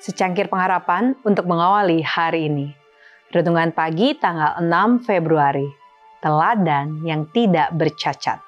Secangkir 0.00 0.48
pengharapan 0.48 1.12
untuk 1.28 1.44
mengawali 1.44 2.00
hari 2.00 2.48
ini. 2.48 2.72
Renungan 3.36 3.68
pagi 3.68 4.16
tanggal 4.16 4.56
6 4.56 5.04
Februari. 5.04 5.68
Teladan 6.24 7.04
yang 7.04 7.28
tidak 7.28 7.68
bercacat. 7.76 8.40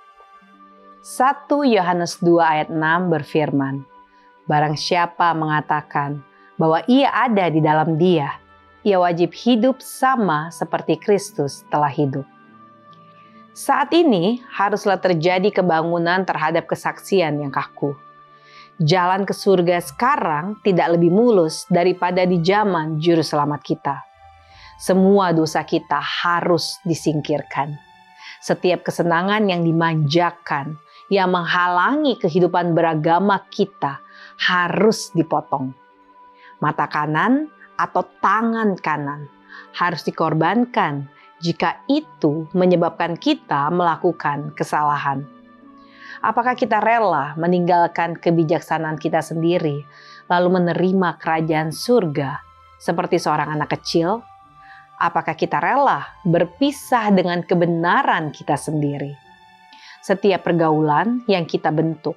1 1.05 1.53
Yohanes 1.69 2.25
2 2.25 2.41
ayat 2.41 2.69
6 2.73 3.13
berfirman, 3.13 3.85
Barang 4.49 4.81
siapa 4.81 5.37
mengatakan 5.37 6.25
bahwa 6.57 6.81
ia 6.89 7.13
ada 7.13 7.53
di 7.53 7.61
dalam 7.61 8.01
dia, 8.01 8.33
ia 8.81 8.97
wajib 8.97 9.37
hidup 9.37 9.85
sama 9.85 10.49
seperti 10.49 10.97
Kristus 10.97 11.69
telah 11.69 11.93
hidup. 11.93 12.25
Saat 13.53 13.93
ini 13.93 14.41
haruslah 14.49 14.97
terjadi 14.97 15.53
kebangunan 15.53 16.25
terhadap 16.25 16.65
kesaksian 16.65 17.45
yang 17.45 17.53
kaku 17.53 17.93
jalan 18.81 19.29
ke 19.29 19.35
surga 19.37 19.83
sekarang 19.85 20.57
tidak 20.65 20.97
lebih 20.97 21.13
mulus 21.13 21.69
daripada 21.69 22.25
di 22.25 22.41
zaman 22.41 22.97
juru 22.97 23.21
selamat 23.21 23.61
kita. 23.61 23.97
Semua 24.81 25.31
dosa 25.31 25.63
kita 25.63 26.01
harus 26.01 26.81
disingkirkan. 26.83 27.77
Setiap 28.43 28.83
kesenangan 28.83 29.47
yang 29.47 29.63
dimanjakan, 29.63 30.75
yang 31.07 31.31
menghalangi 31.31 32.19
kehidupan 32.19 32.75
beragama 32.75 33.47
kita 33.53 34.03
harus 34.43 35.15
dipotong. 35.15 35.71
Mata 36.59 36.91
kanan 36.91 37.47
atau 37.79 38.03
tangan 38.19 38.75
kanan 38.81 39.31
harus 39.79 40.03
dikorbankan 40.03 41.07
jika 41.43 41.83
itu 41.87 42.51
menyebabkan 42.55 43.19
kita 43.19 43.71
melakukan 43.71 44.55
kesalahan 44.55 45.27
Apakah 46.23 46.55
kita 46.55 46.79
rela 46.79 47.35
meninggalkan 47.35 48.15
kebijaksanaan 48.15 48.95
kita 48.95 49.19
sendiri, 49.19 49.83
lalu 50.31 50.55
menerima 50.55 51.19
kerajaan 51.19 51.75
surga 51.75 52.39
seperti 52.79 53.19
seorang 53.19 53.59
anak 53.59 53.75
kecil? 53.75 54.23
Apakah 55.03 55.35
kita 55.35 55.59
rela 55.59 56.07
berpisah 56.23 57.11
dengan 57.11 57.43
kebenaran 57.43 58.31
kita 58.31 58.55
sendiri? 58.55 59.19
Setiap 59.99 60.47
pergaulan 60.47 61.27
yang 61.27 61.43
kita 61.43 61.75
bentuk, 61.75 62.15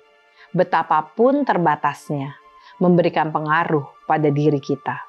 betapapun 0.53 1.41
terbatasnya, 1.41 2.37
memberikan 2.77 3.33
pengaruh 3.33 4.05
pada 4.05 4.29
diri 4.29 4.61
kita. 4.61 5.01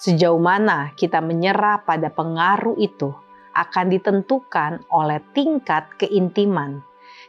Sejauh 0.00 0.40
mana 0.40 0.96
kita 0.96 1.20
menyerah 1.20 1.84
pada 1.84 2.08
pengaruh 2.08 2.80
itu 2.80 3.12
akan 3.52 3.92
ditentukan 3.92 4.88
oleh 4.88 5.20
tingkat 5.36 5.92
keintiman 6.00 6.80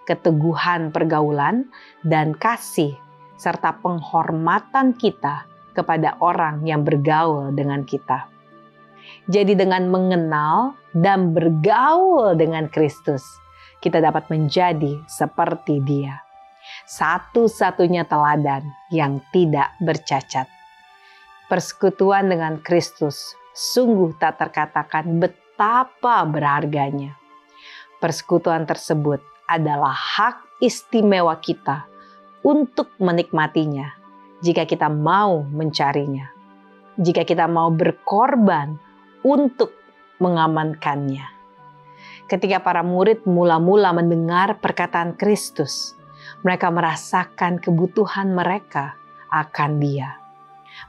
keteguhan 0.07 0.95
pergaulan, 0.95 1.67
dan 2.07 2.31
kasih, 2.31 2.95
serta 3.35 3.75
penghormatan 3.83 4.95
kita 4.95 5.45
kepada 5.75 6.15
orang 6.23 6.63
yang 6.65 6.81
bergaul 6.81 7.53
dengan 7.53 7.83
kita. 7.83 8.31
Jadi, 9.27 9.53
dengan 9.53 9.91
mengenal 9.91 10.73
dan 10.95 11.35
bergaul 11.35 12.33
dengan 12.39 12.71
Kristus, 12.71 13.21
kita 13.83 14.01
dapat 14.01 14.25
menjadi 14.31 15.03
seperti 15.05 15.83
Dia, 15.85 16.17
satu-satunya 16.87 18.07
teladan 18.07 18.65
yang 18.89 19.21
tidak 19.35 19.75
bercacat. 19.83 20.49
Persekutuan 21.47 22.27
dengan 22.27 22.59
Kristus 22.59 23.37
sungguh 23.55 24.19
tak 24.19 24.41
terkatakan 24.43 25.23
betapa 25.23 26.27
berharganya. 26.27 27.15
Persekutuan 28.03 28.67
tersebut 28.67 29.36
adalah 29.47 29.95
hak 29.95 30.59
istimewa 30.59 31.39
kita 31.39 31.87
untuk 32.43 32.91
menikmatinya 32.99 33.95
jika 34.43 34.69
kita 34.69 34.91
mau 34.91 35.41
mencarinya. 35.41 36.29
Jika 36.97 37.25
kita 37.25 37.45
mau 37.45 37.69
berkorban 37.69 38.77
untuk 39.21 39.69
mengamankannya. 40.17 41.25
Ketika 42.25 42.59
para 42.59 42.81
murid 42.81 43.23
mula-mula 43.29 43.93
mendengar 43.93 44.57
perkataan 44.57 45.13
Kristus, 45.13 45.93
mereka 46.41 46.73
merasakan 46.73 47.61
kebutuhan 47.61 48.33
mereka 48.33 48.97
akan 49.29 49.77
Dia. 49.77 50.17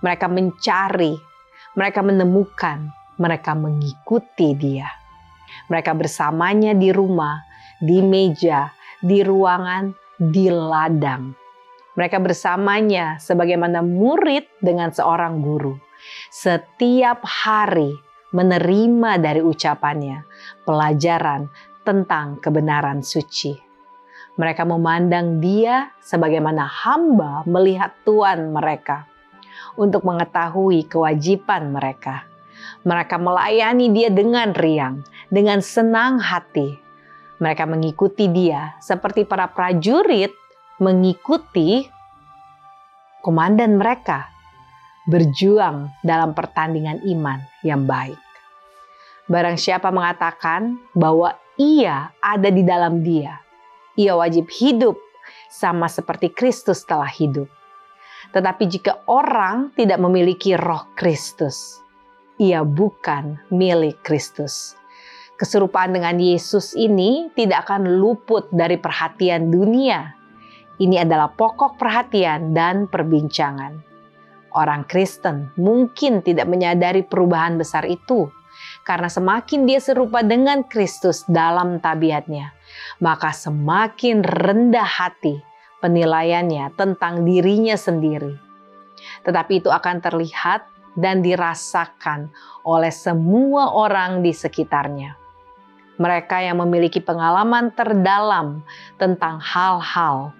Mereka 0.00 0.26
mencari, 0.32 1.14
mereka 1.76 2.00
menemukan, 2.00 2.88
mereka 3.20 3.52
mengikuti 3.52 4.56
Dia. 4.56 4.88
Mereka 5.68 5.92
bersamanya 5.92 6.72
di 6.72 6.88
rumah 6.88 7.44
di 7.78 8.02
meja, 8.02 8.70
di 8.98 9.22
ruangan, 9.22 9.94
di 10.18 10.50
ladang. 10.50 11.34
Mereka 11.98 12.22
bersamanya 12.22 13.18
sebagaimana 13.18 13.82
murid 13.82 14.46
dengan 14.62 14.94
seorang 14.94 15.42
guru. 15.42 15.74
Setiap 16.30 17.26
hari 17.26 17.90
menerima 18.30 19.18
dari 19.18 19.42
ucapannya 19.42 20.22
pelajaran 20.62 21.50
tentang 21.82 22.38
kebenaran 22.38 23.02
suci. 23.02 23.56
Mereka 24.38 24.62
memandang 24.62 25.42
dia 25.42 25.90
sebagaimana 25.98 26.62
hamba 26.62 27.42
melihat 27.50 27.90
Tuhan 28.06 28.54
mereka 28.54 29.10
untuk 29.74 30.06
mengetahui 30.06 30.86
kewajiban 30.86 31.74
mereka. 31.74 32.22
Mereka 32.86 33.18
melayani 33.18 33.90
dia 33.90 34.10
dengan 34.14 34.54
riang, 34.54 35.02
dengan 35.26 35.58
senang 35.58 36.22
hati, 36.22 36.78
mereka 37.38 37.64
mengikuti 37.66 38.26
dia 38.30 38.74
seperti 38.82 39.22
para 39.22 39.50
prajurit 39.50 40.34
mengikuti 40.78 41.86
komandan 43.22 43.78
mereka 43.78 44.30
berjuang 45.08 45.90
dalam 46.04 46.36
pertandingan 46.36 47.02
iman 47.02 47.40
yang 47.64 47.88
baik. 47.88 48.18
Barang 49.28 49.56
siapa 49.56 49.88
mengatakan 49.88 50.78
bahwa 50.92 51.36
ia 51.58 52.12
ada 52.22 52.48
di 52.48 52.62
dalam 52.62 53.00
dia, 53.02 53.40
ia 53.98 54.14
wajib 54.14 54.48
hidup 54.52 54.96
sama 55.48 55.88
seperti 55.88 56.32
Kristus 56.32 56.84
telah 56.84 57.08
hidup. 57.08 57.48
Tetapi 58.32 58.64
jika 58.68 59.04
orang 59.08 59.72
tidak 59.72 60.00
memiliki 60.00 60.52
roh 60.56 60.84
Kristus, 60.92 61.80
ia 62.36 62.62
bukan 62.62 63.40
milik 63.50 64.00
Kristus 64.04 64.77
keserupaan 65.38 65.94
dengan 65.94 66.18
Yesus 66.18 66.74
ini 66.74 67.30
tidak 67.38 67.70
akan 67.70 68.02
luput 68.02 68.50
dari 68.50 68.74
perhatian 68.74 69.54
dunia. 69.54 70.18
Ini 70.82 71.06
adalah 71.06 71.30
pokok 71.30 71.78
perhatian 71.78 72.50
dan 72.50 72.90
perbincangan. 72.90 73.86
Orang 74.58 74.90
Kristen 74.90 75.54
mungkin 75.54 76.26
tidak 76.26 76.50
menyadari 76.50 77.06
perubahan 77.06 77.54
besar 77.54 77.86
itu, 77.86 78.26
karena 78.82 79.06
semakin 79.06 79.62
dia 79.70 79.78
serupa 79.78 80.26
dengan 80.26 80.66
Kristus 80.66 81.22
dalam 81.30 81.78
tabiatnya, 81.78 82.50
maka 82.98 83.30
semakin 83.30 84.26
rendah 84.26 84.86
hati 84.86 85.38
penilaiannya 85.78 86.74
tentang 86.74 87.22
dirinya 87.22 87.78
sendiri. 87.78 88.34
Tetapi 89.22 89.62
itu 89.62 89.70
akan 89.70 90.02
terlihat 90.02 90.66
dan 90.98 91.22
dirasakan 91.22 92.34
oleh 92.66 92.90
semua 92.90 93.70
orang 93.70 94.26
di 94.26 94.34
sekitarnya 94.34 95.27
mereka 95.98 96.38
yang 96.38 96.62
memiliki 96.62 97.02
pengalaman 97.02 97.74
terdalam 97.74 98.62
tentang 98.96 99.42
hal-hal 99.42 100.32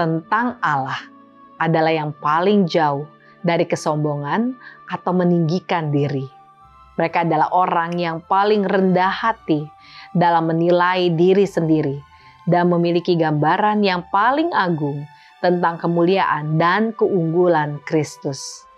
tentang 0.00 0.56
Allah 0.64 0.96
adalah 1.60 1.92
yang 1.92 2.16
paling 2.24 2.64
jauh 2.64 3.04
dari 3.44 3.68
kesombongan 3.68 4.56
atau 4.88 5.12
meninggikan 5.12 5.92
diri. 5.92 6.24
Mereka 6.96 7.24
adalah 7.28 7.52
orang 7.52 7.96
yang 7.96 8.20
paling 8.24 8.64
rendah 8.64 9.12
hati 9.12 9.64
dalam 10.12 10.52
menilai 10.52 11.12
diri 11.12 11.44
sendiri 11.44 11.96
dan 12.48 12.68
memiliki 12.68 13.16
gambaran 13.16 13.80
yang 13.84 14.04
paling 14.08 14.52
agung 14.52 15.04
tentang 15.40 15.80
kemuliaan 15.80 16.60
dan 16.60 16.92
keunggulan 16.92 17.80
Kristus. 17.88 18.69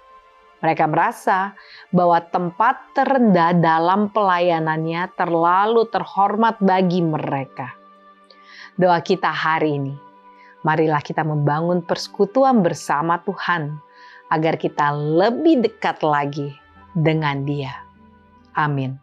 Mereka 0.62 0.86
merasa 0.86 1.58
bahwa 1.90 2.22
tempat 2.22 2.94
terendah 2.94 3.50
dalam 3.58 4.14
pelayanannya 4.14 5.10
terlalu 5.18 5.90
terhormat 5.90 6.62
bagi 6.62 7.02
mereka. 7.02 7.74
Doa 8.78 9.02
kita 9.02 9.26
hari 9.26 9.82
ini, 9.82 9.94
marilah 10.62 11.02
kita 11.02 11.26
membangun 11.26 11.82
persekutuan 11.82 12.62
bersama 12.62 13.18
Tuhan 13.26 13.74
agar 14.30 14.54
kita 14.54 14.94
lebih 14.94 15.66
dekat 15.66 15.98
lagi 16.06 16.54
dengan 16.94 17.42
Dia. 17.42 17.74
Amin. 18.54 19.01